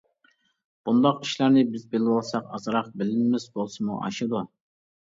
بۇنداق 0.89 1.19
ئىشلارنى 1.27 1.65
بىز 1.75 1.85
بىلىۋالساق 1.93 2.51
ئازراق 2.59 2.91
بىلىمىمىز 3.03 3.49
بولسىمۇ 3.61 4.01
ئاشىدۇ. 4.05 4.47